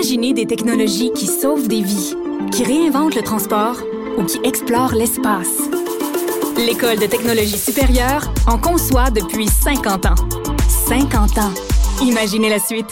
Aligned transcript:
Imaginez 0.00 0.32
des 0.32 0.46
technologies 0.46 1.12
qui 1.12 1.26
sauvent 1.26 1.68
des 1.68 1.82
vies, 1.82 2.14
qui 2.52 2.64
réinventent 2.64 3.14
le 3.14 3.20
transport 3.20 3.76
ou 4.16 4.24
qui 4.24 4.40
explorent 4.44 4.94
l'espace. 4.94 5.58
L'École 6.56 6.98
de 6.98 7.04
technologie 7.04 7.58
supérieure 7.58 8.32
en 8.46 8.56
conçoit 8.56 9.10
depuis 9.10 9.46
50 9.46 10.06
ans. 10.06 10.14
50 10.88 11.36
ans. 11.36 11.52
Imaginez 12.00 12.48
la 12.48 12.58
suite. 12.58 12.88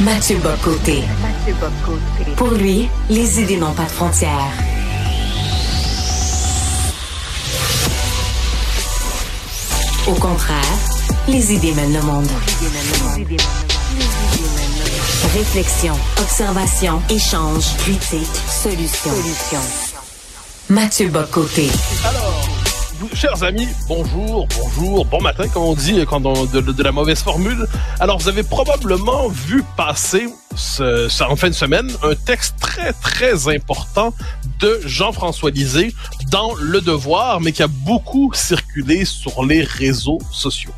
Mathieu 0.00 0.38
Bocoté. 0.38 1.02
Pour 2.38 2.52
lui, 2.52 2.88
les 3.10 3.42
idées 3.42 3.58
n'ont 3.58 3.74
pas 3.74 3.84
de 3.84 3.90
frontières. 3.90 4.69
Au 10.10 10.14
contraire, 10.14 10.64
les 11.28 11.52
idées 11.52 11.72
mènent 11.72 11.92
le 11.92 12.02
monde. 12.02 12.26
Réflexion, 15.34 15.94
observation, 16.20 17.00
échange, 17.08 17.76
critique, 17.76 18.26
solution. 18.48 19.12
Mathieu 20.68 21.08
Bocoté. 21.10 21.70
Alors, 22.04 22.49
chers 23.14 23.42
amis, 23.42 23.68
bonjour, 23.88 24.46
bonjour, 24.58 25.04
bon 25.06 25.20
matin, 25.20 25.48
comme 25.48 25.62
on 25.62 25.74
dit 25.74 26.04
quand 26.06 26.20
de, 26.20 26.82
la 26.82 26.92
mauvaise 26.92 27.22
formule. 27.22 27.66
Alors, 27.98 28.18
vous 28.18 28.28
avez 28.28 28.42
probablement 28.42 29.28
vu 29.28 29.64
passer 29.76 30.28
en 31.28 31.36
fin 31.36 31.48
de 31.48 31.54
semaine 31.54 31.90
un 32.02 32.14
texte 32.14 32.56
très, 32.60 32.92
très 32.92 33.48
important 33.54 34.14
de 34.58 34.80
Jean-François 34.84 35.50
Lisée 35.50 35.94
dans 36.30 36.54
Le 36.56 36.80
Devoir, 36.80 37.40
mais 37.40 37.52
qui 37.52 37.62
a 37.62 37.68
beaucoup 37.68 38.32
circulé 38.34 39.04
sur 39.04 39.44
les 39.44 39.62
réseaux 39.62 40.18
sociaux. 40.30 40.72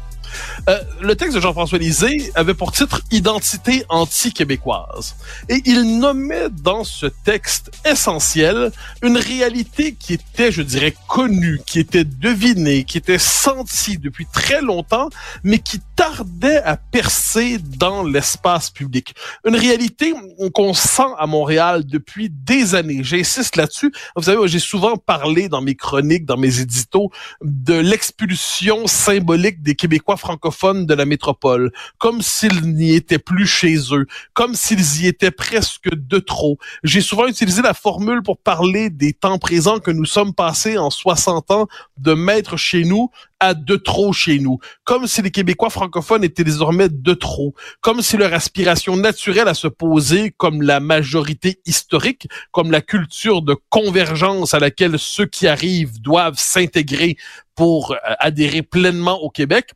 Euh, 0.69 0.79
le 1.01 1.17
texte 1.17 1.37
de 1.37 1.41
Jean-François 1.41 1.79
Lisée 1.79 2.31
avait 2.35 2.55
pour 2.55 2.73
titre 2.73 3.03
Identité 3.11 3.85
anti-québécoise. 3.89 5.17
Et 5.49 5.63
il 5.65 5.99
nommait 5.99 6.49
dans 6.51 6.85
ce 6.85 7.07
texte 7.07 7.71
essentiel 7.85 8.71
une 9.03 9.17
réalité 9.17 9.95
qui 9.95 10.15
était, 10.15 10.53
je 10.53 10.63
dirais, 10.63 10.95
connue, 11.09 11.61
qui 11.67 11.81
était 11.81 12.05
devinée, 12.05 12.85
qui 12.85 12.99
était 12.99 13.19
sentie 13.19 13.99
depuis 13.99 14.27
très 14.33 14.61
longtemps, 14.61 15.09
mais 15.43 15.59
qui 15.59 15.81
tardait 15.97 16.63
à 16.63 16.77
percer 16.77 17.59
dans 17.59 18.03
l'espace 18.03 18.71
public. 18.71 19.15
Une 19.47 19.57
réalité 19.57 20.15
qu'on 20.55 20.75
sent 20.75 21.03
à 21.19 21.27
Montréal 21.27 21.85
depuis 21.85 22.31
des 22.31 22.75
années. 22.75 23.03
J'insiste 23.03 23.57
là-dessus. 23.57 23.93
Vous 24.17 24.23
savez, 24.23 24.47
j'ai 24.49 24.59
souvent 24.59 24.97
parlé 24.97 25.49
dans 25.49 25.61
mes 25.61 25.75
chroniques, 25.75 26.25
dans 26.25 26.37
mes 26.37 26.61
éditos, 26.61 27.11
de 27.43 27.75
l'expulsion 27.75 28.87
symbolique 28.87 29.63
des 29.63 29.75
Québécois 29.75 30.17
francophones 30.23 30.87
de 30.87 30.95
la 30.95 31.05
métropole, 31.05 31.71
comme 31.99 32.23
s'ils 32.23 32.75
n'y 32.75 32.95
étaient 32.95 33.19
plus 33.19 33.47
chez 33.47 33.77
eux, 33.93 34.07
comme 34.33 34.55
s'ils 34.55 35.03
y 35.03 35.07
étaient 35.07 35.31
presque 35.31 35.91
de 35.93 36.19
trop. 36.19 36.59
J'ai 36.85 37.03
souvent 37.03 37.27
utilisé 37.27 37.61
la 37.61 37.75
formule 37.75 38.23
pour 38.23 38.39
parler 38.39 38.89
des 38.89 39.13
temps 39.13 39.39
présents 39.39 39.81
que 39.81 39.91
nous 39.91 40.07
sommes 40.07 40.33
passés 40.33 40.79
en 40.79 40.91
60 40.91 41.51
ans 41.51 41.67
de 41.99 42.15
mettre 42.15 42.57
chez 42.57 42.85
nous 42.85 43.11
à 43.43 43.55
de 43.55 43.75
trop 43.75 44.13
chez 44.13 44.39
nous, 44.39 44.61
comme 44.85 45.09
si 45.09 45.21
les 45.21 45.33
Québécois 45.33 45.69
francophones 45.69 46.23
étaient 46.23 46.45
désormais 46.45 46.89
de 46.89 47.13
trop, 47.13 47.55
comme 47.81 48.01
si 48.01 48.17
leur 48.17 48.33
aspiration 48.33 48.97
naturelle 48.97 49.49
à 49.49 49.55
se 49.55 49.67
poser 49.67 50.31
comme 50.31 50.63
la 50.63 50.79
majorité 50.79 51.59
historique, 51.67 52.29
comme 52.53 52.71
la 52.71 52.81
culture 52.81 53.43
de 53.43 53.57
convergence 53.69 54.55
à 54.55 54.61
laquelle 54.61 54.97
ceux 54.97 55.27
qui 55.27 55.49
arrivent 55.49 56.01
doivent 56.01 56.39
s'intégrer 56.39 57.17
pour 57.57 57.93
euh, 57.93 57.97
adhérer 58.21 58.63
pleinement 58.63 59.21
au 59.21 59.29
Québec, 59.29 59.73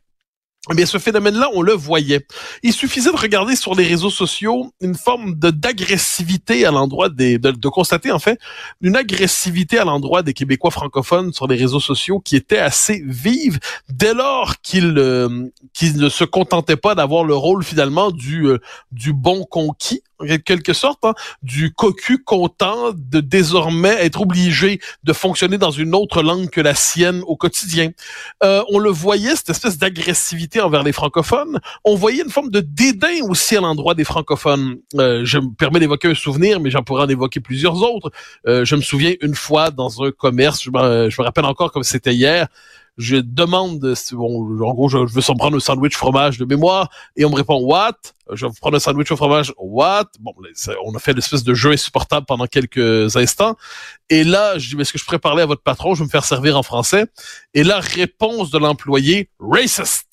eh 0.71 0.75
bien, 0.75 0.85
ce 0.85 0.97
phénomène-là, 0.97 1.49
on 1.53 1.61
le 1.61 1.73
voyait. 1.73 2.25
Il 2.63 2.73
suffisait 2.73 3.11
de 3.11 3.17
regarder 3.17 3.55
sur 3.55 3.75
les 3.75 3.85
réseaux 3.85 4.09
sociaux 4.09 4.71
une 4.81 4.95
forme 4.95 5.35
d'agressivité 5.35 6.65
à 6.65 6.71
l'endroit 6.71 7.09
des, 7.09 7.37
de, 7.37 7.51
de 7.51 7.69
constater 7.69 8.11
en 8.11 8.19
fait 8.19 8.39
une 8.81 8.95
agressivité 8.95 9.79
à 9.79 9.85
l'endroit 9.85 10.23
des 10.23 10.33
Québécois 10.33 10.71
francophones 10.71 11.33
sur 11.33 11.47
les 11.47 11.55
réseaux 11.55 11.79
sociaux 11.79 12.19
qui 12.19 12.35
était 12.35 12.57
assez 12.57 13.03
vive 13.05 13.59
dès 13.89 14.13
lors 14.13 14.59
qu'ils 14.61 14.97
euh, 14.97 15.47
qu'ils 15.73 15.97
ne 15.97 16.09
se 16.09 16.23
contentaient 16.23 16.77
pas 16.77 16.95
d'avoir 16.95 17.23
le 17.23 17.35
rôle 17.35 17.63
finalement 17.63 18.11
du 18.11 18.47
euh, 18.47 18.59
du 18.91 19.13
bon 19.13 19.45
conquis 19.45 20.01
en 20.19 20.25
quelque 20.37 20.73
sorte, 20.73 21.03
hein, 21.05 21.13
du 21.43 21.73
cocu 21.73 22.23
content 22.23 22.91
de 22.93 23.19
désormais 23.19 23.95
être 24.05 24.21
obligé 24.21 24.79
de 25.03 25.13
fonctionner 25.13 25.57
dans 25.57 25.71
une 25.71 25.95
autre 25.95 26.21
langue 26.21 26.49
que 26.49 26.61
la 26.61 26.75
sienne 26.75 27.21
au 27.27 27.35
quotidien. 27.35 27.91
Euh, 28.43 28.63
on 28.69 28.79
le 28.79 28.89
voyait, 28.89 29.35
cette 29.35 29.49
espèce 29.49 29.77
d'agressivité 29.77 30.61
envers 30.61 30.83
les 30.83 30.91
francophones. 30.91 31.59
On 31.83 31.95
voyait 31.95 32.23
une 32.23 32.31
forme 32.31 32.49
de 32.49 32.59
dédain 32.59 33.21
aussi 33.29 33.55
à 33.55 33.61
l'endroit 33.61 33.95
des 33.95 34.03
francophones. 34.03 34.77
Euh, 34.95 35.21
je 35.23 35.37
me 35.39 35.53
permets 35.55 35.79
d'évoquer 35.79 36.09
un 36.09 36.15
souvenir, 36.15 36.59
mais 36.59 36.69
j'en 36.69 36.83
pourrais 36.83 37.03
en 37.03 37.09
évoquer 37.09 37.39
plusieurs 37.39 37.81
autres. 37.81 38.11
Euh, 38.47 38.65
je 38.65 38.75
me 38.75 38.81
souviens 38.81 39.13
une 39.21 39.35
fois 39.35 39.71
dans 39.71 40.03
un 40.03 40.11
commerce, 40.11 40.63
je 40.63 40.71
me, 40.71 41.09
je 41.09 41.21
me 41.21 41.25
rappelle 41.25 41.45
encore 41.45 41.71
comme 41.71 41.83
c'était 41.83 42.13
hier, 42.13 42.47
je 42.97 43.17
demande, 43.17 43.95
bon, 44.11 44.65
en 44.65 44.73
gros, 44.73 44.89
je, 44.89 44.97
veux 44.97 45.21
s'en 45.21 45.35
prendre 45.35 45.57
un 45.57 45.59
sandwich 45.59 45.95
fromage 45.95 46.37
de 46.37 46.45
mémoire, 46.45 46.89
et 47.15 47.25
on 47.25 47.29
me 47.29 47.35
répond 47.35 47.59
what? 47.59 47.93
Je 48.33 48.45
vais 48.45 48.51
prendre 48.59 48.75
un 48.75 48.79
sandwich 48.79 49.11
au 49.11 49.15
fromage, 49.15 49.53
what? 49.57 50.05
Bon, 50.19 50.33
ça- 50.53 50.73
on 50.83 50.95
a 50.95 50.99
fait 50.99 51.13
l'espèce 51.13 51.43
de 51.43 51.53
jeu 51.53 51.71
insupportable 51.71 52.25
pendant 52.25 52.47
quelques 52.47 53.15
instants. 53.15 53.55
Et 54.09 54.23
là, 54.23 54.57
je 54.57 54.69
dis, 54.69 54.75
mais 54.75 54.81
est-ce 54.81 54.91
que 54.93 54.99
je 54.99 55.05
pourrais 55.05 55.19
parler 55.19 55.43
à 55.43 55.45
votre 55.45 55.61
patron? 55.61 55.93
Je 55.93 55.99
vais 55.99 56.05
me 56.05 56.09
faire 56.09 56.25
servir 56.25 56.57
en 56.57 56.63
français. 56.63 57.05
Et 57.53 57.63
la 57.63 57.79
réponse 57.79 58.49
de 58.49 58.57
l'employé, 58.57 59.29
racist. 59.39 60.06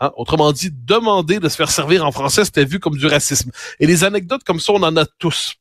Hein? 0.00 0.10
Autrement 0.16 0.52
dit, 0.52 0.70
demander 0.72 1.38
de 1.38 1.48
se 1.48 1.56
faire 1.56 1.70
servir 1.70 2.04
en 2.04 2.12
français, 2.12 2.44
c'était 2.44 2.64
vu 2.64 2.80
comme 2.80 2.96
du 2.96 3.06
racisme. 3.06 3.50
Et 3.80 3.86
les 3.86 4.04
anecdotes 4.04 4.44
comme 4.44 4.60
ça, 4.60 4.72
on 4.72 4.82
en 4.82 4.96
a 4.96 5.06
tous. 5.06 5.54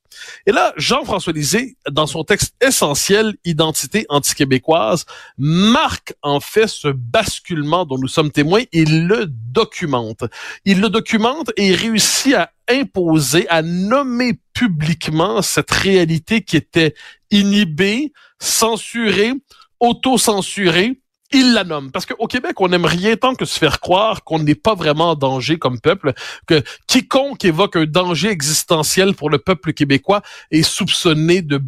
Et 0.46 0.52
là, 0.52 0.74
Jean-François 0.78 1.34
Lisée, 1.34 1.76
dans 1.90 2.08
son 2.08 2.24
texte 2.24 2.56
essentiel, 2.62 3.36
Identité 3.46 4.06
anti-québécoise, 4.10 5.06
marque 5.38 6.14
en 6.22 6.40
fait 6.40 6.68
ce 6.68 6.88
basculement 6.88 7.86
dont 7.86 7.98
nous 7.98 8.08
sommes 8.08 8.32
témoins. 8.32 8.64
Il 8.72 9.08
le 9.08 9.26
documente. 9.28 10.24
Il 10.66 10.82
le 10.82 10.90
documente 10.90 11.52
et 11.58 11.74
réussit 11.74 12.36
à 12.36 12.52
imposer, 12.70 13.48
à 13.50 13.62
nommer 13.62 14.40
publiquement 14.54 15.42
cette 15.42 15.72
réalité 15.72 16.42
qui 16.42 16.58
était 16.58 16.94
inhibée, 17.32 18.14
censurée, 18.40 19.34
auto-censurée, 19.80 21.02
il 21.34 21.54
la 21.54 21.64
nomme. 21.64 21.92
Parce 21.92 22.06
qu'au 22.06 22.28
Québec, 22.28 22.60
on 22.62 22.68
n'aime 22.70 22.86
rien 22.86 23.16
tant 23.16 23.36
que 23.36 23.46
se 23.46 23.58
faire 23.58 23.80
croire 23.80 24.24
qu'on 24.24 24.40
n'est 24.40 24.56
pas 24.56 24.76
vraiment 24.76 25.12
en 25.12 25.16
danger 25.16 25.58
comme 25.58 25.80
peuple, 25.80 26.14
que 26.48 26.64
quiconque 26.88 27.44
évoque 27.46 27.76
un 27.76 27.86
danger 27.86 28.30
existentiel 28.30 29.14
pour 29.14 29.30
le 29.30 29.40
peuple 29.40 29.74
québécois 29.74 30.22
est 30.52 30.64
soupçonné 30.64 31.42
de 31.42 31.60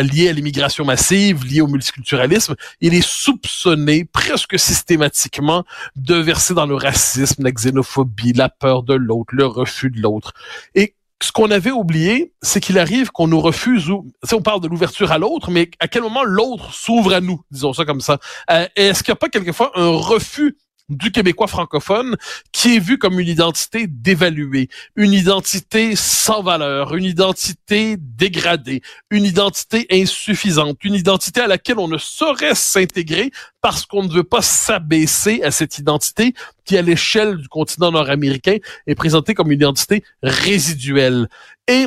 lié 0.00 0.28
à 0.28 0.32
l'immigration 0.32 0.84
massive, 0.84 1.44
lié 1.44 1.60
au 1.60 1.66
multiculturalisme. 1.66 2.54
Il 2.80 2.94
est 2.94 3.06
soupçonné 3.06 4.04
presque 4.04 4.58
systématiquement 4.58 5.64
de 5.96 6.14
verser 6.14 6.54
dans 6.54 6.66
le 6.66 6.74
racisme, 6.74 7.42
la 7.42 7.52
xénophobie, 7.52 8.32
la 8.32 8.48
peur 8.48 8.82
de 8.82 8.94
l'autre, 8.94 9.34
le 9.34 9.46
refus 9.46 9.90
de 9.90 10.00
l'autre. 10.00 10.32
Et 10.74 10.94
ce 11.24 11.32
qu'on 11.32 11.50
avait 11.50 11.70
oublié, 11.70 12.32
c'est 12.42 12.60
qu'il 12.60 12.78
arrive 12.78 13.10
qu'on 13.10 13.26
nous 13.26 13.40
refuse 13.40 13.88
ou, 13.88 14.06
on 14.30 14.42
parle 14.42 14.60
de 14.60 14.68
l'ouverture 14.68 15.10
à 15.10 15.18
l'autre, 15.18 15.50
mais 15.50 15.70
à 15.80 15.88
quel 15.88 16.02
moment 16.02 16.22
l'autre 16.22 16.74
s'ouvre 16.74 17.14
à 17.14 17.20
nous, 17.22 17.40
disons 17.50 17.72
ça 17.72 17.86
comme 17.86 18.02
ça. 18.02 18.18
Euh, 18.50 18.66
Est-ce 18.76 19.02
qu'il 19.02 19.10
n'y 19.12 19.16
a 19.16 19.16
pas 19.16 19.30
quelquefois 19.30 19.72
un 19.74 19.88
refus 19.88 20.58
du 20.88 21.10
Québécois 21.10 21.46
francophone 21.46 22.16
qui 22.52 22.76
est 22.76 22.78
vu 22.78 22.98
comme 22.98 23.18
une 23.18 23.28
identité 23.28 23.86
dévaluée, 23.86 24.68
une 24.96 25.12
identité 25.12 25.96
sans 25.96 26.42
valeur, 26.42 26.94
une 26.94 27.04
identité 27.04 27.96
dégradée, 27.98 28.82
une 29.10 29.24
identité 29.24 29.86
insuffisante, 29.90 30.84
une 30.84 30.94
identité 30.94 31.40
à 31.40 31.46
laquelle 31.46 31.78
on 31.78 31.88
ne 31.88 31.98
saurait 31.98 32.54
s'intégrer 32.54 33.30
parce 33.60 33.86
qu'on 33.86 34.02
ne 34.02 34.12
veut 34.12 34.24
pas 34.24 34.42
s'abaisser 34.42 35.42
à 35.42 35.50
cette 35.50 35.78
identité 35.78 36.34
qui, 36.64 36.76
à 36.76 36.82
l'échelle 36.82 37.38
du 37.38 37.48
continent 37.48 37.90
nord-américain, 37.90 38.56
est 38.86 38.94
présentée 38.94 39.32
comme 39.32 39.50
une 39.52 39.60
identité 39.60 40.04
résiduelle. 40.22 41.28
Et 41.66 41.86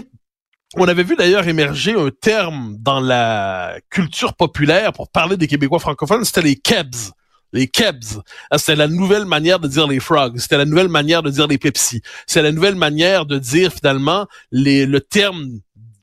on 0.76 0.88
avait 0.88 1.04
vu 1.04 1.16
d'ailleurs 1.16 1.48
émerger 1.48 1.94
un 1.94 2.10
terme 2.10 2.76
dans 2.80 3.00
la 3.00 3.78
culture 3.90 4.34
populaire 4.34 4.92
pour 4.92 5.08
parler 5.08 5.38
des 5.38 5.48
Québécois 5.48 5.80
francophones, 5.80 6.26
c'était 6.26 6.42
les 6.42 6.56
Kebs 6.56 7.14
les 7.54 7.68
Kebs. 7.68 8.22
Ah, 8.52 8.58
C'était 8.58 8.76
la 8.76 8.88
nouvelle 8.88 9.26
manière 9.26 9.60
de 9.60 9.68
dire 9.68 9.88
les 9.88 10.00
frogs. 10.00 10.38
C'était 10.38 10.58
la 10.58 10.66
nouvelle 10.66 10.90
manière 10.90 11.24
de 11.24 11.30
dire 11.30 11.48
les 11.48 11.58
Pepsi. 11.58 12.02
C'est 12.26 12.42
la 12.42 12.52
nouvelle 12.52 12.76
manière 12.76 13.26
de 13.26 13.38
dire 13.38 13.74
finalement 13.74 14.28
le 14.52 15.00
terme 15.00 15.60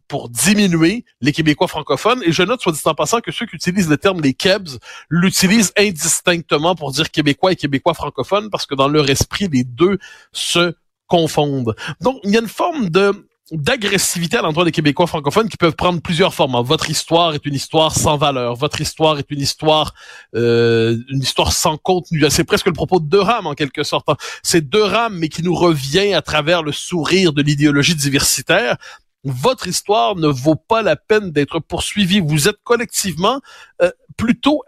pour 0.08 0.28
diminuer 0.28 1.04
les 1.20 1.32
Québécois 1.32 1.68
francophones. 1.68 2.22
Et 2.24 2.32
je 2.32 2.42
note, 2.42 2.60
soit 2.60 2.72
dit 2.72 2.80
en 2.84 2.94
passant, 2.94 3.20
que 3.20 3.32
ceux 3.32 3.46
qui 3.46 3.56
utilisent 3.56 3.88
le 3.88 3.96
terme 3.96 4.20
les 4.20 4.34
Kebs 4.34 4.78
l'utilisent 5.08 5.72
indistinctement 5.76 6.74
pour 6.74 6.92
dire 6.92 7.10
Québécois 7.10 7.52
et 7.52 7.56
Québécois 7.56 7.94
francophones 7.94 8.50
parce 8.50 8.66
que 8.66 8.74
dans 8.74 8.88
leur 8.88 9.08
esprit, 9.08 9.48
les 9.50 9.64
deux 9.64 9.98
se 10.32 10.74
confondent. 11.06 11.74
Donc, 12.00 12.20
il 12.24 12.30
y 12.30 12.36
a 12.36 12.40
une 12.40 12.48
forme 12.48 12.90
de 12.90 13.26
d'agressivité 13.56 14.36
à 14.36 14.42
l'endroit 14.42 14.64
des 14.64 14.72
Québécois 14.72 15.06
francophones 15.06 15.48
qui 15.48 15.56
peuvent 15.56 15.76
prendre 15.76 16.00
plusieurs 16.00 16.34
formes. 16.34 16.60
Votre 16.64 16.90
histoire 16.90 17.34
est 17.34 17.46
une 17.46 17.54
histoire 17.54 17.94
sans 17.94 18.16
valeur. 18.16 18.56
Votre 18.56 18.80
histoire 18.80 19.18
est 19.18 19.30
une 19.30 19.40
histoire, 19.40 19.94
euh, 20.34 20.96
une 21.08 21.22
histoire 21.22 21.52
sans 21.52 21.76
contenu. 21.76 22.24
C'est 22.30 22.44
presque 22.44 22.66
le 22.66 22.72
propos 22.72 23.00
de 23.00 23.08
Durham 23.08 23.46
en 23.46 23.54
quelque 23.54 23.82
sorte. 23.82 24.08
C'est 24.42 24.68
Durham, 24.68 25.16
mais 25.18 25.28
qui 25.28 25.42
nous 25.42 25.54
revient 25.54 26.14
à 26.14 26.22
travers 26.22 26.62
le 26.62 26.72
sourire 26.72 27.32
de 27.32 27.42
l'idéologie 27.42 27.94
diversitaire 27.94 28.76
votre 29.24 29.66
histoire 29.66 30.16
ne 30.16 30.28
vaut 30.28 30.54
pas 30.54 30.82
la 30.82 30.96
peine 30.96 31.30
d'être 31.30 31.58
poursuivie. 31.58 32.20
Vous 32.20 32.46
êtes 32.46 32.58
collectivement 32.62 33.40
euh, 33.82 33.90
plutôt 34.16 34.62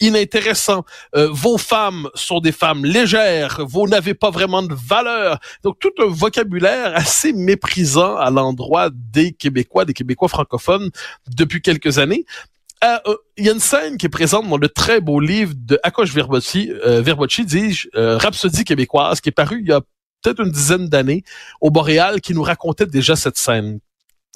inintéressant. 0.00 0.84
Euh, 1.14 1.28
vos 1.30 1.58
femmes 1.58 2.08
sont 2.14 2.40
des 2.40 2.52
femmes 2.52 2.84
légères. 2.84 3.60
Vous 3.66 3.86
n'avez 3.86 4.14
pas 4.14 4.30
vraiment 4.30 4.62
de 4.62 4.74
valeur. 4.74 5.38
Donc 5.62 5.78
tout 5.78 5.92
un 5.98 6.06
vocabulaire 6.06 6.94
assez 6.94 7.32
méprisant 7.32 8.16
à 8.16 8.30
l'endroit 8.30 8.90
des 8.92 9.32
Québécois, 9.32 9.84
des 9.84 9.94
Québécois 9.94 10.28
francophones 10.28 10.90
depuis 11.36 11.62
quelques 11.62 11.98
années. 11.98 12.24
Euh, 12.82 12.98
il 13.36 13.44
y 13.44 13.48
a 13.50 13.52
une 13.52 13.60
scène 13.60 13.98
qui 13.98 14.06
est 14.06 14.10
présente 14.10 14.48
dans 14.48 14.56
le 14.56 14.68
très 14.68 15.00
beau 15.00 15.20
livre 15.20 15.52
de 15.54 15.78
Akosh 15.82 16.12
Verbocci, 16.14 16.72
Verbocci 16.84 17.44
dis-je, 17.44 17.88
Rhapsodie 17.94 18.64
québécoise, 18.64 19.20
qui 19.20 19.28
est 19.28 19.32
paru 19.32 19.60
il 19.60 19.68
y 19.68 19.72
a 19.72 19.82
peut-être 20.22 20.40
une 20.40 20.50
dizaine 20.50 20.88
d'années 20.88 21.22
au 21.60 21.70
Boréal, 21.70 22.20
qui 22.20 22.34
nous 22.34 22.42
racontait 22.42 22.86
déjà 22.86 23.16
cette 23.16 23.36
scène. 23.36 23.80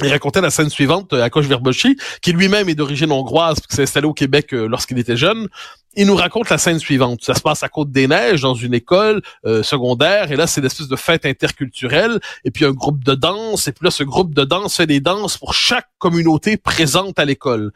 Il 0.03 0.09
racontait 0.09 0.41
la 0.41 0.51
scène 0.51 0.71
suivante 0.71 1.13
à 1.13 1.31
Koch 1.31 1.45
Verbochi, 1.45 1.97
qui 2.21 2.33
lui-même 2.33 2.69
est 2.69 2.75
d'origine 2.75 3.13
hongroise, 3.13 3.61
qui 3.61 3.77
s'est 3.77 3.85
installé 3.85 4.09
au 4.09 4.13
Québec 4.13 4.53
euh, 4.53 4.67
lorsqu'il 4.67 4.99
était 4.99 5.17
jeune. 5.17 5.49
Il 5.95 6.09
nous 6.09 6.17
raconte 6.17 6.51
la 6.51 6.59
scène 6.59 6.81
suivante. 6.81 7.23
Ça 7.23 7.35
se 7.35 7.41
passe 7.41 7.63
à 7.63 7.69
Côte-des-Neiges, 7.69 8.41
dans 8.43 8.55
une 8.55 8.75
école 8.75 9.23
euh, 9.47 9.63
secondaire, 9.63 10.33
et 10.33 10.37
là, 10.37 10.49
c'est 10.49 10.61
l'espèce 10.61 10.89
de 10.89 10.97
fête 10.97 11.25
interculturelle, 11.27 12.19
et 12.45 12.51
puis 12.51 12.65
un 12.65 12.73
groupe 12.73 13.05
de 13.05 13.15
danse, 13.15 13.69
et 13.69 13.73
puis 13.73 13.85
là, 13.85 13.93
ce 13.93 14.03
groupe 14.03 14.35
de 14.35 14.43
danse 14.43 14.77
fait 14.77 14.89
des 14.89 14.99
danses 14.99 15.39
pour 15.39 15.55
chaque 15.55 15.89
communauté 15.99 16.57
présente 16.57 17.21
à 17.21 17.25
l'école. 17.25 17.71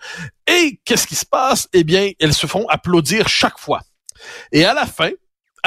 Et 0.48 0.80
qu'est-ce 0.84 1.06
qui 1.06 1.14
se 1.14 1.26
passe? 1.26 1.68
Eh 1.72 1.84
bien, 1.84 2.10
elles 2.18 2.34
se 2.34 2.48
font 2.48 2.66
applaudir 2.68 3.28
chaque 3.28 3.60
fois. 3.60 3.82
Et 4.50 4.64
à 4.64 4.74
la 4.74 4.86
fin, 4.86 5.10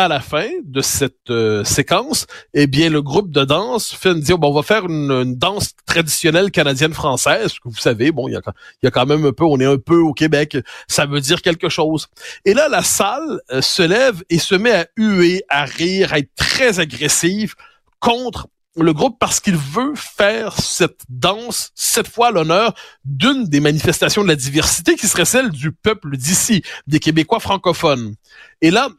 à 0.01 0.07
la 0.07 0.19
fin 0.19 0.49
de 0.63 0.81
cette 0.81 1.29
euh, 1.29 1.63
séquence, 1.63 2.25
eh 2.53 2.65
bien, 2.65 2.89
le 2.89 3.01
groupe 3.01 3.31
de 3.31 3.43
danse 3.45 3.93
fait 3.93 4.11
une, 4.11 4.19
dit, 4.19 4.33
bon, 4.33 4.49
on 4.49 4.53
va 4.53 4.63
faire 4.63 4.85
une, 4.85 5.35
danse 5.35 5.71
traditionnelle 5.85 6.49
canadienne-française, 6.49 7.53
que 7.59 7.69
vous 7.69 7.77
savez, 7.77 8.11
bon, 8.11 8.27
il 8.27 8.33
y 8.33 8.87
a, 8.87 8.91
quand 8.91 9.05
même 9.05 9.25
un 9.25 9.31
peu, 9.31 9.43
on 9.43 9.59
est 9.59 9.65
un 9.65 9.77
peu 9.77 9.97
au 9.97 10.13
Québec, 10.13 10.57
ça 10.87 11.05
veut 11.05 11.21
dire 11.21 11.41
quelque 11.41 11.69
chose. 11.69 12.07
Et 12.45 12.53
là, 12.53 12.67
la 12.67 12.83
salle 12.83 13.41
euh, 13.51 13.61
se 13.61 13.83
lève 13.83 14.23
et 14.29 14.39
se 14.39 14.55
met 14.55 14.71
à 14.71 14.87
huer, 14.97 15.43
à 15.49 15.65
rire, 15.65 16.13
à 16.13 16.19
être 16.19 16.33
très 16.35 16.79
agressive 16.79 17.53
contre 17.99 18.47
le 18.75 18.93
groupe 18.93 19.17
parce 19.19 19.39
qu'il 19.39 19.57
veut 19.57 19.93
faire 19.95 20.57
cette 20.59 21.01
danse, 21.09 21.71
cette 21.75 22.07
fois 22.07 22.31
l'honneur 22.31 22.73
d'une 23.03 23.45
des 23.45 23.59
manifestations 23.59 24.23
de 24.23 24.29
la 24.29 24.35
diversité 24.35 24.95
qui 24.95 25.07
serait 25.07 25.25
celle 25.25 25.49
du 25.49 25.71
peuple 25.71 26.15
d'ici, 26.15 26.63
des 26.87 26.99
Québécois 26.99 27.39
francophones. 27.39 28.15
Et 28.61 28.71
là, 28.71 28.89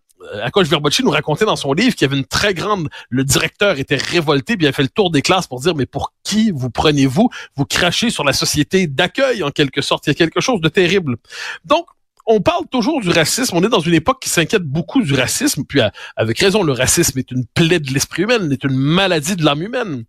Akosh 0.42 0.68
Verbocci 0.68 1.02
nous 1.02 1.10
racontait 1.10 1.44
dans 1.44 1.56
son 1.56 1.72
livre 1.72 1.94
qu'il 1.94 2.06
y 2.06 2.10
avait 2.10 2.18
une 2.18 2.26
très 2.26 2.54
grande, 2.54 2.88
le 3.10 3.24
directeur 3.24 3.78
était 3.78 3.96
révolté, 3.96 4.56
puis 4.56 4.66
il 4.66 4.68
a 4.68 4.72
fait 4.72 4.82
le 4.82 4.88
tour 4.88 5.10
des 5.10 5.22
classes 5.22 5.46
pour 5.46 5.60
dire, 5.60 5.74
mais 5.74 5.86
pour 5.86 6.12
qui 6.22 6.50
vous 6.50 6.70
prenez-vous? 6.70 7.28
Vous 7.56 7.64
crachez 7.64 8.10
sur 8.10 8.24
la 8.24 8.32
société 8.32 8.86
d'accueil, 8.86 9.42
en 9.42 9.50
quelque 9.50 9.82
sorte. 9.82 10.06
Il 10.06 10.10
y 10.10 10.12
a 10.12 10.14
quelque 10.14 10.40
chose 10.40 10.60
de 10.60 10.68
terrible. 10.68 11.16
Donc, 11.64 11.86
on 12.26 12.40
parle 12.40 12.66
toujours 12.70 13.00
du 13.00 13.10
racisme. 13.10 13.56
On 13.56 13.64
est 13.64 13.68
dans 13.68 13.80
une 13.80 13.94
époque 13.94 14.20
qui 14.22 14.28
s'inquiète 14.28 14.62
beaucoup 14.62 15.02
du 15.02 15.14
racisme. 15.14 15.64
Puis, 15.64 15.80
avec 16.16 16.38
raison, 16.38 16.62
le 16.62 16.72
racisme 16.72 17.18
est 17.18 17.30
une 17.30 17.44
plaie 17.46 17.80
de 17.80 17.92
l'esprit 17.92 18.22
humain, 18.22 18.50
est 18.50 18.64
une 18.64 18.76
maladie 18.76 19.36
de 19.36 19.44
l'âme 19.44 19.62
humaine. 19.62 20.04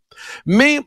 Mais 0.45 0.79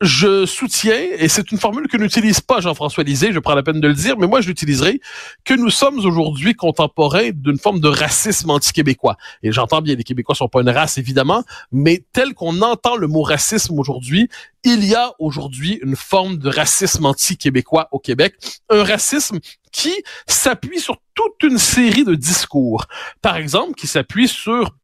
je 0.00 0.46
soutiens, 0.46 1.08
et 1.18 1.28
c'est 1.28 1.52
une 1.52 1.58
formule 1.58 1.86
que 1.86 1.98
n'utilise 1.98 2.40
pas 2.40 2.60
Jean-François 2.60 3.04
Lisée, 3.04 3.32
je 3.32 3.38
prends 3.38 3.54
la 3.54 3.62
peine 3.62 3.80
de 3.80 3.88
le 3.88 3.94
dire, 3.94 4.16
mais 4.18 4.26
moi 4.26 4.40
je 4.40 4.48
l'utiliserai, 4.48 5.00
que 5.44 5.52
nous 5.52 5.68
sommes 5.68 5.98
aujourd'hui 5.98 6.54
contemporains 6.54 7.30
d'une 7.34 7.58
forme 7.58 7.80
de 7.80 7.88
racisme 7.88 8.48
anti-québécois. 8.48 9.16
Et 9.42 9.52
j'entends 9.52 9.82
bien, 9.82 9.94
les 9.94 10.04
Québécois 10.04 10.34
sont 10.34 10.48
pas 10.48 10.62
une 10.62 10.70
race, 10.70 10.96
évidemment, 10.96 11.44
mais 11.70 12.02
tel 12.12 12.32
qu'on 12.32 12.62
entend 12.62 12.96
le 12.96 13.08
mot 13.08 13.22
racisme 13.22 13.78
aujourd'hui, 13.78 14.28
il 14.64 14.84
y 14.84 14.94
a 14.94 15.12
aujourd'hui 15.18 15.78
une 15.82 15.96
forme 15.96 16.38
de 16.38 16.48
racisme 16.48 17.04
anti-québécois 17.04 17.88
au 17.92 17.98
Québec, 17.98 18.34
un 18.70 18.82
racisme 18.82 19.38
qui 19.70 19.92
s'appuie 20.26 20.80
sur 20.80 20.96
toute 21.14 21.42
une 21.42 21.58
série 21.58 22.04
de 22.04 22.14
discours. 22.14 22.86
Par 23.20 23.36
exemple, 23.36 23.74
qui 23.74 23.86
s'appuie 23.86 24.28
sur 24.28 24.74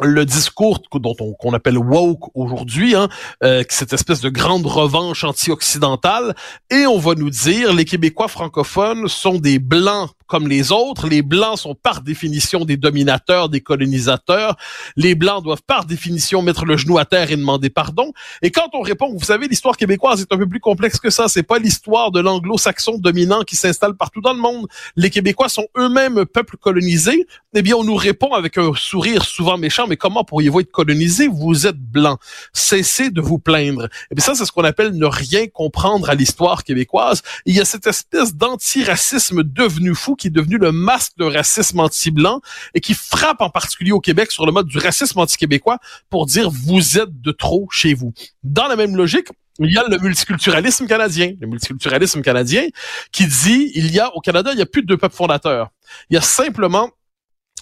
le 0.00 0.24
discours 0.24 0.80
dont 0.94 1.16
on 1.20 1.32
qu'on 1.32 1.52
appelle 1.52 1.78
woke 1.78 2.30
aujourd'hui, 2.34 2.94
hein, 2.94 3.08
euh, 3.42 3.64
cette 3.68 3.92
espèce 3.92 4.20
de 4.20 4.28
grande 4.28 4.66
revanche 4.66 5.24
anti-occidentale, 5.24 6.34
et 6.70 6.86
on 6.86 6.98
va 6.98 7.14
nous 7.14 7.30
dire 7.30 7.74
les 7.74 7.84
Québécois 7.84 8.28
francophones 8.28 9.08
sont 9.08 9.38
des 9.38 9.58
blancs 9.58 10.10
comme 10.30 10.46
les 10.46 10.70
autres. 10.70 11.08
Les 11.08 11.22
Blancs 11.22 11.58
sont 11.58 11.74
par 11.74 12.00
définition 12.02 12.64
des 12.64 12.76
dominateurs, 12.76 13.48
des 13.48 13.60
colonisateurs. 13.60 14.56
Les 14.96 15.14
Blancs 15.14 15.42
doivent 15.42 15.64
par 15.66 15.84
définition 15.84 16.40
mettre 16.40 16.64
le 16.64 16.76
genou 16.76 16.98
à 16.98 17.04
terre 17.04 17.32
et 17.32 17.36
demander 17.36 17.68
pardon. 17.68 18.12
Et 18.40 18.50
quand 18.52 18.70
on 18.72 18.80
répond, 18.80 19.12
vous 19.12 19.24
savez, 19.24 19.48
l'histoire 19.48 19.76
québécoise 19.76 20.20
est 20.20 20.32
un 20.32 20.38
peu 20.38 20.46
plus 20.46 20.60
complexe 20.60 21.00
que 21.00 21.10
ça. 21.10 21.26
C'est 21.28 21.42
pas 21.42 21.58
l'histoire 21.58 22.12
de 22.12 22.20
l'anglo-saxon 22.20 22.98
dominant 22.98 23.42
qui 23.42 23.56
s'installe 23.56 23.94
partout 23.94 24.20
dans 24.20 24.32
le 24.32 24.38
monde. 24.38 24.68
Les 24.94 25.10
Québécois 25.10 25.48
sont 25.48 25.66
eux-mêmes 25.76 26.24
peuple 26.26 26.56
colonisé. 26.56 27.26
Eh 27.54 27.62
bien, 27.62 27.74
on 27.74 27.82
nous 27.82 27.96
répond 27.96 28.32
avec 28.32 28.56
un 28.56 28.72
sourire 28.76 29.24
souvent 29.24 29.58
méchant, 29.58 29.88
mais 29.88 29.96
comment 29.96 30.22
pourriez-vous 30.22 30.60
être 30.60 30.70
colonisé? 30.70 31.26
Vous 31.26 31.66
êtes 31.66 31.78
blanc. 31.78 32.18
Cessez 32.52 33.10
de 33.10 33.20
vous 33.20 33.40
plaindre. 33.40 33.88
Eh 34.12 34.14
bien, 34.14 34.24
ça, 34.24 34.36
c'est 34.36 34.44
ce 34.44 34.52
qu'on 34.52 34.62
appelle 34.62 34.92
ne 34.92 35.06
rien 35.06 35.48
comprendre 35.48 36.08
à 36.08 36.14
l'histoire 36.14 36.62
québécoise. 36.62 37.22
il 37.46 37.56
y 37.56 37.60
a 37.60 37.64
cette 37.64 37.88
espèce 37.88 38.36
d'antiracisme 38.36 39.42
devenu 39.42 39.94
fou 39.94 40.14
qui 40.20 40.28
est 40.28 40.30
devenu 40.30 40.58
le 40.58 40.70
masque 40.70 41.12
de 41.16 41.24
racisme 41.24 41.80
anti-blanc 41.80 42.40
et 42.74 42.80
qui 42.80 42.94
frappe 42.94 43.40
en 43.40 43.50
particulier 43.50 43.92
au 43.92 44.00
Québec 44.00 44.30
sur 44.30 44.46
le 44.46 44.52
mode 44.52 44.66
du 44.66 44.78
racisme 44.78 45.18
anti-québécois 45.18 45.78
pour 46.10 46.26
dire 46.26 46.50
vous 46.50 46.98
êtes 46.98 47.20
de 47.20 47.32
trop 47.32 47.66
chez 47.70 47.94
vous. 47.94 48.12
Dans 48.44 48.68
la 48.68 48.76
même 48.76 48.94
logique, 48.96 49.28
il 49.58 49.72
y 49.72 49.78
a 49.78 49.84
le 49.88 49.98
multiculturalisme 49.98 50.86
canadien, 50.86 51.34
le 51.40 51.46
multiculturalisme 51.46 52.22
canadien 52.22 52.66
qui 53.12 53.26
dit 53.26 53.72
il 53.74 53.92
y 53.92 53.98
a 53.98 54.14
au 54.14 54.20
Canada, 54.20 54.50
il 54.52 54.58
y 54.58 54.62
a 54.62 54.66
plus 54.66 54.82
de 54.82 54.86
deux 54.86 54.96
peuples 54.96 55.16
fondateurs. 55.16 55.70
Il 56.08 56.14
y 56.14 56.16
a 56.16 56.22
simplement 56.22 56.90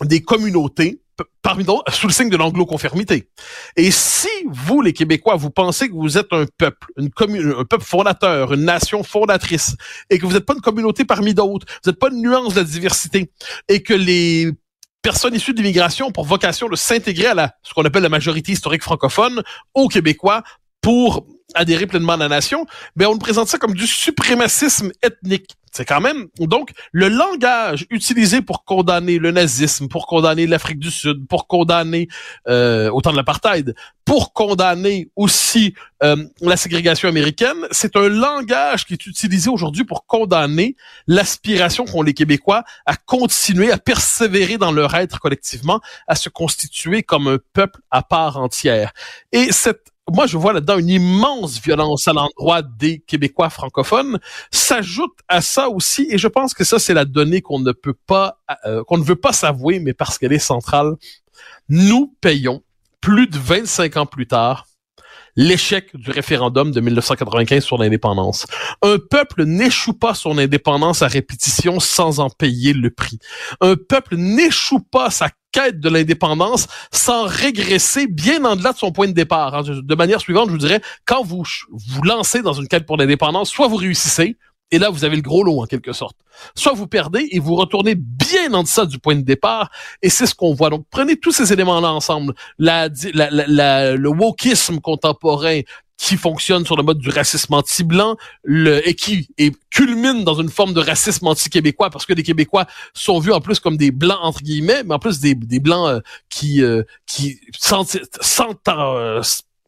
des 0.03 0.21
communautés 0.23 1.01
parmi 1.43 1.65
d'autres, 1.65 1.93
sous 1.95 2.07
le 2.07 2.13
signe 2.13 2.31
de 2.31 2.37
l'anglo-conformité. 2.37 3.29
Et 3.77 3.91
si 3.91 4.29
vous, 4.47 4.81
les 4.81 4.93
Québécois, 4.93 5.37
vous 5.37 5.51
pensez 5.51 5.89
que 5.89 5.95
vous 5.95 6.19
êtes 6.19 6.33
un 6.33 6.45
peuple, 6.59 6.87
une 6.97 7.11
commune, 7.11 7.55
un 7.59 7.65
peuple 7.65 7.85
fondateur, 7.85 8.53
une 8.53 8.65
nation 8.65 9.03
fondatrice, 9.03 9.77
et 10.11 10.19
que 10.19 10.27
vous 10.27 10.33
n'êtes 10.33 10.47
pas 10.47 10.55
une 10.55 10.61
communauté 10.61 11.05
parmi 11.05 11.35
d'autres, 11.35 11.67
vous 11.85 11.91
n'êtes 11.91 12.01
pas 12.01 12.09
une 12.11 12.23
nuance 12.23 12.55
de 12.55 12.61
la 12.61 12.67
diversité, 12.67 13.31
et 13.69 13.83
que 13.83 13.95
les 13.95 14.51
personnes 15.03 15.35
issues 15.35 15.55
de 15.55 15.59
l'immigration 15.59 16.09
ont 16.09 16.13
pour 16.13 16.25
vocation 16.25 16.69
de 16.69 16.77
s'intégrer 16.77 17.27
à 17.27 17.35
la, 17.35 17.55
ce 17.63 17.73
qu'on 17.73 17.85
appelle 17.85 18.03
la 18.03 18.09
majorité 18.09 18.53
historique 18.53 18.83
francophone, 18.83 19.43
aux 19.75 19.89
Québécois, 19.89 20.43
pour 20.81 21.27
adhérer 21.55 21.87
pleinement 21.87 22.13
à 22.13 22.17
la 22.17 22.29
nation, 22.29 22.67
mais 22.97 23.07
on 23.07 23.13
nous 23.13 23.19
présente 23.19 23.49
ça 23.49 23.59
comme 23.59 23.75
du 23.75 23.87
suprémacisme 23.87 24.91
ethnique. 25.03 25.57
C'est 25.79 25.85
quand 25.85 26.01
même 26.01 26.27
donc 26.41 26.73
le 26.91 27.09
langage 27.09 27.87
utilisé 27.91 28.43
pour 28.43 28.65
condamner 28.65 29.21
le 29.21 29.31
nazisme, 29.31 29.87
pour 29.87 30.09
condamner 30.09 30.49
l'Afrique 30.49 30.81
du 30.81 30.91
Sud, 30.91 31.29
pour 31.29 31.47
condamner 31.47 32.09
euh, 32.49 32.91
autant 32.91 33.13
de 33.13 33.17
l'apartheid, 33.17 33.77
pour 34.05 34.33
condamner 34.33 35.09
aussi 35.15 35.75
euh, 36.03 36.17
la 36.41 36.57
ségrégation 36.57 37.09
américaine, 37.09 37.59
c'est 37.71 37.95
un 37.95 38.09
langage 38.09 38.87
qui 38.87 38.95
est 38.95 39.07
utilisé 39.07 39.51
aujourd'hui 39.51 39.85
pour 39.85 40.05
condamner 40.05 40.75
l'aspiration 41.07 41.85
qu'ont 41.85 42.03
les 42.03 42.13
Québécois 42.13 42.65
à 42.85 42.97
continuer 42.97 43.71
à 43.71 43.79
persévérer 43.79 44.59
dans 44.59 44.73
leur 44.73 44.97
être 44.97 45.21
collectivement, 45.21 45.81
à 46.09 46.17
se 46.17 46.29
constituer 46.29 47.05
comme 47.05 47.29
un 47.29 47.39
peuple 47.53 47.79
à 47.93 48.03
part 48.03 48.39
entière. 48.39 48.93
Et 49.31 49.53
cette 49.53 49.93
moi, 50.13 50.27
je 50.27 50.37
vois 50.37 50.53
là-dedans 50.53 50.79
une 50.79 50.89
immense 50.89 51.61
violence 51.61 52.09
à 52.09 52.13
l'endroit 52.13 52.63
des 52.63 53.01
Québécois 53.01 53.51
francophones. 53.51 54.19
S'ajoute 54.51 55.19
à 55.29 55.41
ça 55.41 55.69
aussi, 55.69 56.07
et 56.11 56.19
je 56.19 56.29
pense 56.29 56.55
que 56.55 56.65
ça, 56.65 56.79
c'est 56.79 56.95
la 56.95 57.05
donnée 57.05 57.43
qu'on 57.43 57.61
ne 57.61 57.73
peut 57.73 57.97
pas, 58.07 58.39
euh, 58.67 58.83
qu'on 58.85 58.99
ne 58.99 59.05
veut 59.05 59.17
pas 59.17 59.33
s'avouer, 59.33 59.81
mais 59.81 59.95
parce 59.95 60.19
qu'elle 60.19 60.33
est 60.33 60.39
centrale. 60.39 60.95
Nous 61.69 62.15
payons 62.21 62.63
plus 63.01 63.27
de 63.27 63.39
25 63.39 63.97
ans 63.97 64.07
plus 64.07 64.27
tard 64.27 64.67
l'échec 65.39 65.95
du 65.95 66.11
référendum 66.11 66.73
de 66.73 66.81
1995 66.81 67.63
sur 67.63 67.79
l'indépendance. 67.79 68.47
Un 68.83 68.99
peuple 68.99 69.45
n'échoue 69.45 69.93
pas 69.93 70.13
son 70.13 70.37
indépendance 70.37 71.03
à 71.03 71.07
répétition 71.07 71.79
sans 71.79 72.19
en 72.19 72.29
payer 72.29 72.73
le 72.73 72.91
prix. 72.91 73.21
Un 73.61 73.77
peuple 73.77 74.17
n'échoue 74.17 74.81
pas 74.81 75.11
sa 75.11 75.31
quête 75.53 75.81
de 75.81 75.89
l'indépendance 75.89 76.67
sans 76.93 77.27
régresser 77.27 78.07
bien 78.07 78.45
en 78.45 78.57
delà 78.57 78.73
de 78.73 78.79
son 78.79 78.93
point 78.93 79.09
de 79.09 79.13
départ. 79.13 79.55
Hein. 79.55 79.63
De 79.65 79.95
manière 79.95 80.21
suivante, 80.21 80.49
je 80.49 80.53
vous 80.53 80.59
dirais, 80.59 80.81
quand 81.07 81.23
vous 81.23 81.43
vous 81.71 82.03
lancez 82.03 82.43
dans 82.43 82.53
une 82.53 82.69
quête 82.69 82.87
pour 82.87 82.97
l'indépendance, 82.97 83.51
soit 83.51 83.69
vous 83.69 83.77
réussissez, 83.77 84.37
et 84.71 84.79
là, 84.79 84.91
vous 84.91 85.05
avez 85.05 85.17
le 85.17 85.23
gros 85.23 85.43
lot 85.45 85.63
en 85.63 85.67
quelque 85.67 85.93
sorte. 85.93 86.17
Soit 86.55 86.75
vous 86.75 86.87
perdez 86.87 87.27
et 87.31 87.39
vous 87.39 87.55
retournez 87.55 87.95
bien 87.95 88.53
en 88.53 88.63
deçà 88.63 88.85
du 88.85 88.99
point 88.99 89.15
de 89.15 89.23
départ, 89.23 89.71
et 90.03 90.11
c'est 90.11 90.27
ce 90.27 90.35
qu'on 90.35 90.53
voit. 90.53 90.69
Donc, 90.69 90.85
prenez 90.91 91.17
tous 91.17 91.33
ces 91.33 91.53
éléments-là 91.53 91.91
ensemble. 91.91 92.35
La, 92.59 92.89
la, 93.15 93.31
la, 93.31 93.97
le 93.97 94.09
wokisme 94.11 94.81
contemporain, 94.81 95.61
qui 95.99 96.17
fonctionne 96.17 96.65
sur 96.65 96.77
le 96.77 96.85
mode 96.85 96.99
du 96.99 97.11
racisme 97.11 97.53
anti-blanc 97.55 98.17
et 98.47 98.95
qui 98.95 99.29
culmine 99.71 100.25
dans 100.25 100.41
une 100.41 100.49
forme 100.49 100.73
de 100.73 100.81
racisme 100.81 101.27
anti-québécois 101.27 101.91
parce 101.91 102.07
que 102.07 102.15
les 102.15 102.23
Québécois 102.23 102.67
sont 102.95 103.19
vus 103.19 103.33
en 103.33 103.41
plus 103.41 103.59
comme 103.59 103.77
des 103.77 103.91
blancs 103.91 104.19
entre 104.23 104.41
guillemets, 104.43 104.85
mais 104.85 104.95
en 104.95 104.99
plus 105.01 105.19
des, 105.19 105.35
des 105.35 105.59
blancs 105.59 105.89
euh, 105.89 106.01
qui 106.31 106.63
euh, 106.63 106.85
qui 107.07 107.41
sentent, 107.59 107.99
sentent 108.21 108.69
euh, 108.69 109.23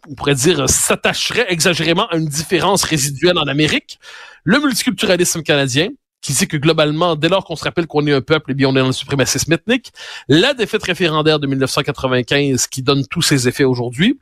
on 0.08 0.14
pourrait 0.14 0.36
dire 0.36 0.68
s'attacheraient 0.68 1.52
exagérément 1.52 2.06
à 2.06 2.16
une 2.16 2.28
différence 2.28 2.84
résiduelle 2.84 3.36
en 3.36 3.48
Amérique. 3.48 3.98
Le 4.44 4.60
multiculturalisme 4.60 5.42
canadien, 5.42 5.88
qui 6.22 6.32
dit 6.32 6.46
que 6.46 6.56
globalement, 6.56 7.16
dès 7.16 7.28
lors 7.28 7.44
qu'on 7.44 7.56
se 7.56 7.64
rappelle 7.64 7.86
qu'on 7.86 8.06
est 8.06 8.12
un 8.12 8.20
peuple, 8.20 8.52
eh 8.52 8.54
bien, 8.54 8.68
on 8.68 8.76
est 8.76 8.80
dans 8.80 8.86
le 8.86 8.92
suprémacisme 8.92 9.52
ethnique. 9.52 9.92
La 10.28 10.54
défaite 10.54 10.82
référendaire 10.82 11.38
de 11.38 11.46
1995 11.46 12.66
qui 12.66 12.82
donne 12.82 13.06
tous 13.06 13.22
ses 13.22 13.48
effets 13.48 13.64
aujourd'hui. 13.64 14.18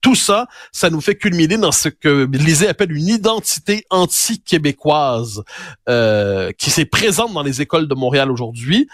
Tout 0.00 0.14
ça, 0.14 0.46
ça 0.72 0.88
nous 0.88 1.02
fait 1.02 1.14
culminer 1.14 1.58
dans 1.58 1.72
ce 1.72 1.90
que 1.90 2.26
Lisée 2.32 2.68
appelle 2.68 2.90
une 2.92 3.08
identité 3.08 3.84
anti-québécoise 3.90 5.42
euh, 5.90 6.52
qui 6.52 6.70
s'est 6.70 6.86
présente 6.86 7.34
dans 7.34 7.42
les 7.42 7.60
écoles 7.60 7.86
de 7.86 7.94
Montréal 7.94 8.30
aujourd'hui 8.30 8.88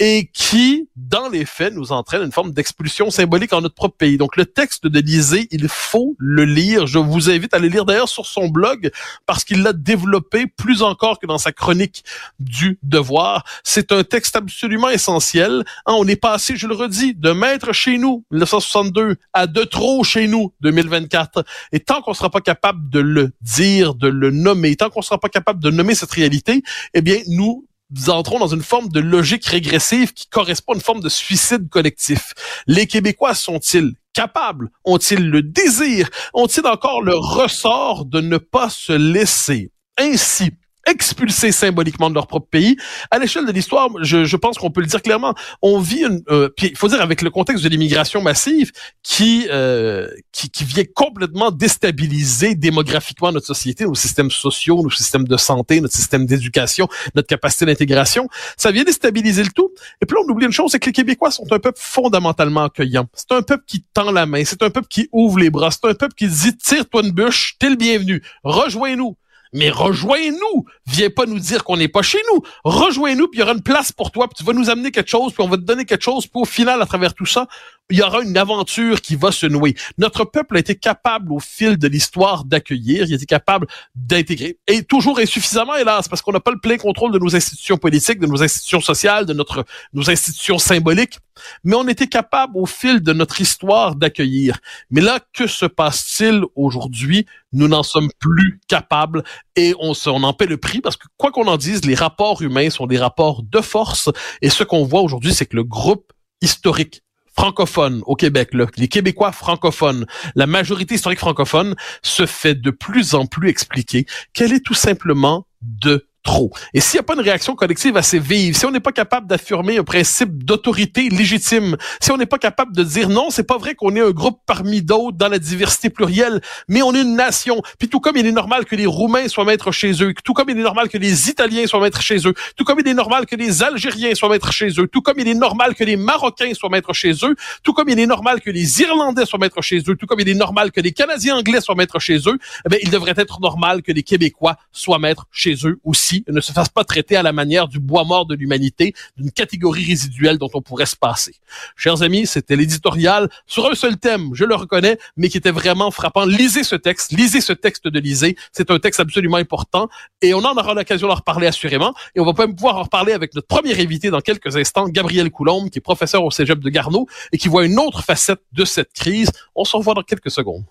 et 0.00 0.28
qui, 0.32 0.88
dans 0.96 1.28
les 1.28 1.44
faits, 1.44 1.72
nous 1.72 1.92
entraîne 1.92 2.22
une 2.22 2.32
forme 2.32 2.52
d'expulsion 2.52 3.10
symbolique 3.10 3.52
en 3.52 3.60
notre 3.60 3.74
propre 3.74 3.96
pays. 3.96 4.18
Donc 4.18 4.36
le 4.36 4.44
texte 4.44 4.86
de 4.86 5.00
Lisée, 5.00 5.46
il 5.50 5.68
faut 5.68 6.16
le 6.18 6.44
lire. 6.44 6.86
Je 6.86 6.98
vous 6.98 7.30
invite 7.30 7.54
à 7.54 7.58
le 7.58 7.68
lire 7.68 7.84
d'ailleurs 7.84 8.08
sur 8.08 8.26
son 8.26 8.48
blog 8.48 8.90
parce 9.26 9.44
qu'il 9.44 9.62
l'a 9.62 9.72
développé 9.72 10.46
plus 10.46 10.82
encore 10.82 11.20
que 11.20 11.26
dans 11.26 11.38
sa 11.38 11.52
chronique 11.52 12.04
du 12.40 12.78
devoir. 12.82 13.44
C'est 13.62 13.92
un 13.92 14.02
texte 14.02 14.34
absolument 14.34 14.88
essentiel. 14.88 15.64
Hein, 15.86 15.94
on 15.96 16.08
est 16.08 16.16
passé, 16.16 16.56
je 16.56 16.66
le 16.66 16.74
redis, 16.74 17.14
de 17.14 17.30
maître 17.30 17.72
chez 17.72 17.96
nous, 17.96 18.24
1962, 18.32 19.16
à 19.32 19.46
de 19.46 19.62
trop 19.62 20.02
chez 20.02 20.26
nous, 20.26 20.33
2024. 20.60 21.44
Et 21.72 21.80
tant 21.80 22.02
qu'on 22.02 22.14
sera 22.14 22.30
pas 22.30 22.40
capable 22.40 22.88
de 22.90 23.00
le 23.00 23.32
dire, 23.40 23.94
de 23.94 24.08
le 24.08 24.30
nommer, 24.30 24.76
tant 24.76 24.90
qu'on 24.90 25.02
sera 25.02 25.18
pas 25.18 25.28
capable 25.28 25.62
de 25.62 25.70
nommer 25.70 25.94
cette 25.94 26.12
réalité, 26.12 26.62
eh 26.94 27.02
bien, 27.02 27.18
nous 27.28 27.66
nous 27.90 28.10
entrons 28.10 28.38
dans 28.38 28.48
une 28.48 28.62
forme 28.62 28.88
de 28.88 29.00
logique 29.00 29.44
régressive 29.44 30.12
qui 30.12 30.26
correspond 30.26 30.72
à 30.72 30.76
une 30.76 30.80
forme 30.80 31.00
de 31.00 31.08
suicide 31.08 31.68
collectif. 31.68 32.32
Les 32.66 32.86
Québécois 32.86 33.34
sont-ils 33.34 33.92
capables? 34.14 34.70
Ont-ils 34.84 35.28
le 35.28 35.42
désir? 35.42 36.08
Ont-ils 36.32 36.66
encore 36.66 37.02
le 37.02 37.14
ressort 37.14 38.06
de 38.06 38.20
ne 38.20 38.38
pas 38.38 38.70
se 38.70 38.92
laisser? 38.92 39.70
Ainsi 39.98 40.50
expulsés 40.86 41.52
symboliquement 41.52 42.10
de 42.10 42.14
leur 42.14 42.26
propre 42.26 42.48
pays. 42.48 42.76
À 43.10 43.18
l'échelle 43.18 43.46
de 43.46 43.52
l'histoire, 43.52 43.88
je, 44.02 44.24
je, 44.24 44.36
pense 44.36 44.58
qu'on 44.58 44.70
peut 44.70 44.80
le 44.80 44.86
dire 44.86 45.02
clairement, 45.02 45.34
on 45.62 45.78
vit 45.78 46.04
une, 46.04 46.22
euh, 46.28 46.48
il 46.62 46.76
faut 46.76 46.88
dire 46.88 47.00
avec 47.00 47.22
le 47.22 47.30
contexte 47.30 47.64
de 47.64 47.68
l'immigration 47.68 48.22
massive 48.22 48.72
qui, 49.02 49.46
euh, 49.50 50.08
qui, 50.32 50.50
qui 50.50 50.64
vient 50.64 50.84
complètement 50.94 51.50
déstabiliser 51.50 52.54
démographiquement 52.54 53.32
notre 53.32 53.46
société, 53.46 53.84
nos 53.84 53.94
systèmes 53.94 54.30
sociaux, 54.30 54.82
nos 54.82 54.90
systèmes 54.90 55.26
de 55.26 55.36
santé, 55.36 55.80
notre 55.80 55.94
système 55.94 56.26
d'éducation, 56.26 56.88
notre 57.14 57.28
capacité 57.28 57.66
d'intégration, 57.66 58.28
ça 58.56 58.70
vient 58.70 58.84
déstabiliser 58.84 59.42
le 59.42 59.50
tout. 59.50 59.70
Et 60.02 60.06
puis 60.06 60.16
là, 60.16 60.22
on 60.26 60.30
oublie 60.30 60.46
une 60.46 60.52
chose, 60.52 60.70
c'est 60.72 60.78
que 60.78 60.86
les 60.86 60.92
Québécois 60.92 61.30
sont 61.30 61.50
un 61.50 61.58
peuple 61.58 61.78
fondamentalement 61.80 62.64
accueillant. 62.64 63.06
C'est 63.14 63.32
un 63.32 63.42
peuple 63.42 63.64
qui 63.66 63.84
tend 63.94 64.10
la 64.10 64.26
main, 64.26 64.44
c'est 64.44 64.62
un 64.62 64.70
peuple 64.70 64.88
qui 64.88 65.08
ouvre 65.12 65.38
les 65.38 65.50
bras, 65.50 65.70
c'est 65.70 65.88
un 65.88 65.94
peuple 65.94 66.14
qui 66.14 66.28
dit 66.28 66.56
tire-toi 66.56 67.02
une 67.02 67.12
bûche, 67.12 67.56
t'es 67.58 67.70
le 67.70 67.76
bienvenu, 67.76 68.22
rejoins-nous 68.42 69.16
mais 69.54 69.70
rejoins-nous. 69.70 70.66
Viens 70.86 71.10
pas 71.10 71.24
nous 71.26 71.38
dire 71.38 71.64
qu'on 71.64 71.76
n'est 71.76 71.88
pas 71.88 72.02
chez 72.02 72.18
nous. 72.32 72.42
Rejoins-nous, 72.64 73.28
puis 73.28 73.38
il 73.38 73.40
y 73.40 73.42
aura 73.42 73.52
une 73.52 73.62
place 73.62 73.92
pour 73.92 74.10
toi, 74.10 74.28
puis 74.28 74.34
tu 74.36 74.44
vas 74.44 74.52
nous 74.52 74.68
amener 74.68 74.90
quelque 74.90 75.08
chose, 75.08 75.32
puis 75.32 75.42
on 75.42 75.48
va 75.48 75.56
te 75.56 75.62
donner 75.62 75.86
quelque 75.86 76.02
chose, 76.02 76.26
puis 76.26 76.42
au 76.42 76.44
final, 76.44 76.82
à 76.82 76.86
travers 76.86 77.14
tout 77.14 77.24
ça, 77.24 77.46
il 77.90 77.98
y 77.98 78.02
aura 78.02 78.22
une 78.22 78.36
aventure 78.36 79.02
qui 79.02 79.14
va 79.14 79.30
se 79.30 79.46
nouer. 79.46 79.74
Notre 79.98 80.24
peuple 80.24 80.56
a 80.56 80.60
été 80.60 80.74
capable 80.74 81.32
au 81.32 81.38
fil 81.38 81.76
de 81.76 81.86
l'histoire 81.86 82.44
d'accueillir, 82.44 83.04
il 83.06 83.12
a 83.12 83.16
été 83.16 83.26
capable 83.26 83.66
d'intégrer, 83.94 84.58
et 84.66 84.82
toujours 84.82 85.18
insuffisamment, 85.18 85.74
hélas, 85.74 86.08
parce 86.08 86.22
qu'on 86.22 86.32
n'a 86.32 86.40
pas 86.40 86.50
le 86.50 86.58
plein 86.58 86.78
contrôle 86.78 87.12
de 87.12 87.18
nos 87.18 87.36
institutions 87.36 87.76
politiques, 87.76 88.20
de 88.20 88.26
nos 88.26 88.42
institutions 88.42 88.80
sociales, 88.80 89.26
de 89.26 89.34
notre 89.34 89.64
nos 89.92 90.10
institutions 90.10 90.58
symboliques, 90.58 91.18
mais 91.62 91.74
on 91.76 91.86
était 91.86 92.06
capable 92.06 92.56
au 92.56 92.66
fil 92.66 93.02
de 93.02 93.12
notre 93.12 93.40
histoire 93.40 93.96
d'accueillir. 93.96 94.58
Mais 94.90 95.00
là, 95.00 95.20
que 95.32 95.46
se 95.46 95.66
passe-t-il 95.66 96.42
aujourd'hui? 96.54 97.26
Nous 97.52 97.68
n'en 97.68 97.82
sommes 97.82 98.10
plus 98.18 98.60
capables 98.66 99.22
et 99.56 99.74
on, 99.78 99.92
on 100.06 100.22
en 100.22 100.32
paie 100.32 100.46
le 100.46 100.56
prix 100.56 100.80
parce 100.80 100.96
que 100.96 101.06
quoi 101.16 101.30
qu'on 101.30 101.46
en 101.46 101.56
dise, 101.56 101.84
les 101.84 101.94
rapports 101.94 102.40
humains 102.42 102.70
sont 102.70 102.86
des 102.86 102.98
rapports 102.98 103.42
de 103.42 103.60
force 103.60 104.10
et 104.42 104.50
ce 104.50 104.64
qu'on 104.64 104.84
voit 104.84 105.02
aujourd'hui, 105.02 105.34
c'est 105.34 105.46
que 105.46 105.56
le 105.56 105.64
groupe 105.64 106.12
historique 106.40 107.03
francophone 107.36 108.02
au 108.06 108.14
Québec, 108.14 108.50
les 108.76 108.88
Québécois 108.88 109.32
francophones, 109.32 110.06
la 110.34 110.46
majorité 110.46 110.94
historique 110.94 111.18
francophone 111.18 111.74
se 112.02 112.26
fait 112.26 112.54
de 112.54 112.70
plus 112.70 113.14
en 113.14 113.26
plus 113.26 113.48
expliquer 113.48 114.06
qu'elle 114.32 114.52
est 114.52 114.64
tout 114.64 114.74
simplement 114.74 115.46
de 115.62 116.06
trop. 116.24 116.50
Et 116.72 116.80
s'il 116.80 116.96
n'y 116.96 117.00
a 117.00 117.04
pas 117.04 117.14
une 117.14 117.20
réaction 117.20 117.54
collective 117.54 117.96
assez 117.96 118.18
vive, 118.18 118.56
si 118.56 118.66
on 118.66 118.70
n'est 118.70 118.80
pas 118.80 118.92
capable 118.92 119.28
d'affirmer 119.28 119.78
un 119.78 119.84
principe 119.84 120.42
d'autorité 120.44 121.08
légitime, 121.10 121.76
si 122.00 122.10
on 122.10 122.16
n'est 122.16 122.26
pas 122.26 122.38
capable 122.38 122.74
de 122.74 122.82
dire 122.82 123.08
non, 123.08 123.30
c'est 123.30 123.44
pas 123.44 123.58
vrai 123.58 123.74
qu'on 123.74 123.94
est 123.94 124.00
un 124.00 124.10
groupe 124.10 124.40
parmi 124.46 124.82
d'autres 124.82 125.16
dans 125.16 125.28
la 125.28 125.38
diversité 125.38 125.90
plurielle, 125.90 126.40
mais 126.66 126.82
on 126.82 126.94
est 126.94 127.02
une 127.02 127.14
nation. 127.14 127.62
Puis 127.78 127.88
tout 127.88 128.00
comme 128.00 128.16
il 128.16 128.26
est 128.26 128.32
normal 128.32 128.64
que 128.64 128.74
les 128.74 128.86
Roumains 128.86 129.28
soient 129.28 129.44
maîtres 129.44 129.70
chez 129.70 130.02
eux, 130.02 130.14
tout 130.24 130.32
comme 130.32 130.48
il 130.48 130.58
est 130.58 130.62
normal 130.62 130.88
que 130.88 130.98
les 130.98 131.28
Italiens 131.28 131.66
soient 131.66 131.80
maîtres 131.80 132.02
chez 132.02 132.26
eux, 132.26 132.34
tout 132.56 132.64
comme 132.64 132.80
il 132.80 132.88
est 132.88 132.94
normal 132.94 133.26
que 133.26 133.36
les 133.36 133.62
Algériens 133.62 134.14
soient 134.14 134.30
maîtres 134.30 134.52
chez 134.52 134.70
eux, 134.78 134.88
tout 134.88 135.02
comme 135.02 135.18
il 135.18 135.28
est 135.28 135.34
normal 135.34 135.74
que 135.74 135.84
les 135.84 135.96
Marocains 135.96 136.54
soient 136.54 136.70
maîtres 136.70 136.94
chez 136.94 137.12
eux, 137.22 137.36
tout 137.62 137.74
comme 137.74 137.90
il 137.90 138.00
est 138.00 138.06
normal 138.06 138.40
que 138.40 138.50
les 138.50 138.80
Irlandais 138.80 139.26
soient 139.26 139.38
maîtres 139.38 139.62
chez 139.62 139.82
eux, 139.86 139.94
tout 139.94 140.06
comme 140.06 140.20
il 140.20 140.28
est 140.28 140.34
normal 140.34 140.72
que 140.72 140.80
les 140.80 140.92
Canadiens 140.92 141.36
anglais 141.36 141.60
soient 141.60 141.74
maîtres 141.74 141.98
chez 141.98 142.16
eux, 142.16 142.38
eh 142.70 142.78
il 142.82 142.90
devrait 142.90 143.14
être 143.16 143.40
normal 143.40 143.82
que 143.82 143.92
les 143.92 144.02
Québécois 144.02 144.56
soient 144.72 144.98
maîtres 144.98 145.26
chez 145.30 145.54
eux 145.64 145.78
aussi 145.84 146.13
ne 146.28 146.40
se 146.40 146.52
fasse 146.52 146.68
pas 146.68 146.84
traiter 146.84 147.16
à 147.16 147.22
la 147.22 147.32
manière 147.32 147.66
du 147.66 147.80
bois 147.80 148.04
mort 148.04 148.26
de 148.26 148.34
l'humanité, 148.34 148.94
d'une 149.16 149.30
catégorie 149.30 149.84
résiduelle 149.84 150.38
dont 150.38 150.50
on 150.54 150.60
pourrait 150.60 150.86
se 150.86 150.96
passer. 150.96 151.34
Chers 151.76 152.02
amis, 152.02 152.26
c'était 152.26 152.56
l'éditorial 152.56 153.28
sur 153.46 153.66
un 153.70 153.74
seul 153.74 153.96
thème, 153.96 154.30
je 154.34 154.44
le 154.44 154.54
reconnais, 154.54 154.98
mais 155.16 155.28
qui 155.28 155.38
était 155.38 155.50
vraiment 155.50 155.90
frappant. 155.90 156.24
Lisez 156.24 156.64
ce 156.64 156.76
texte, 156.76 157.12
lisez 157.12 157.40
ce 157.40 157.52
texte 157.52 157.88
de 157.88 157.98
Lisez. 157.98 158.36
C'est 158.52 158.70
un 158.70 158.78
texte 158.78 159.00
absolument 159.00 159.38
important 159.38 159.88
et 160.20 160.34
on 160.34 160.38
en 160.38 160.56
aura 160.56 160.74
l'occasion 160.74 161.08
d'en 161.08 161.14
reparler 161.14 161.46
assurément. 161.46 161.94
Et 162.14 162.20
on 162.20 162.24
va 162.24 162.32
même 162.38 162.54
pouvoir 162.54 162.76
en 162.76 162.82
reparler 162.82 163.12
avec 163.12 163.34
notre 163.34 163.46
premier 163.46 163.80
invité 163.80 164.10
dans 164.10 164.20
quelques 164.20 164.56
instants, 164.56 164.88
Gabriel 164.88 165.30
Coulombe, 165.30 165.70
qui 165.70 165.78
est 165.78 165.82
professeur 165.82 166.24
au 166.24 166.30
Cégep 166.30 166.58
de 166.58 166.70
Garneau 166.70 167.06
et 167.32 167.38
qui 167.38 167.48
voit 167.48 167.64
une 167.64 167.78
autre 167.78 168.02
facette 168.02 168.40
de 168.52 168.64
cette 168.64 168.92
crise. 168.92 169.30
On 169.54 169.64
se 169.64 169.76
revoit 169.76 169.94
dans 169.94 170.02
quelques 170.02 170.30
secondes. 170.30 170.64